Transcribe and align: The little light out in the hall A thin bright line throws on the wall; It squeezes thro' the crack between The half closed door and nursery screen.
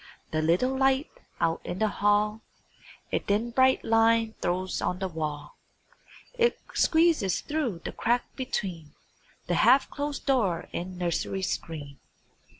The 0.31 0.41
little 0.41 0.75
light 0.75 1.11
out 1.39 1.61
in 1.63 1.77
the 1.77 1.87
hall 1.87 2.41
A 3.11 3.19
thin 3.19 3.51
bright 3.51 3.85
line 3.85 4.33
throws 4.41 4.81
on 4.81 4.97
the 4.97 5.07
wall; 5.07 5.57
It 6.39 6.57
squeezes 6.73 7.41
thro' 7.41 7.77
the 7.77 7.91
crack 7.91 8.23
between 8.35 8.95
The 9.45 9.53
half 9.61 9.91
closed 9.91 10.25
door 10.25 10.67
and 10.73 10.97
nursery 10.97 11.43
screen. 11.43 11.99